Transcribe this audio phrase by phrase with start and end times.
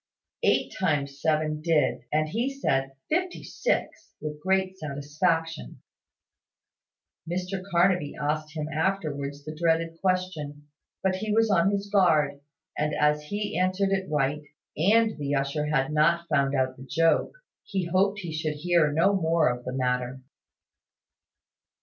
[0.41, 5.83] Eight times seven did, and he said "fifty six" with great satisfaction,
[7.29, 10.65] Mr Carnaby asked him afterwards the dreaded question,
[11.03, 12.41] but he was on his guard;
[12.75, 14.41] and as he answered it right,
[14.75, 17.33] and the usher had not found out the joke,
[17.63, 20.19] he hoped he should hear no more of the matter.